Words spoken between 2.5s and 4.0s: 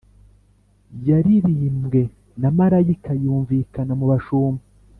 marayika, yumvikana